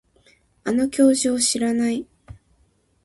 [0.63, 2.07] あの教授を知らない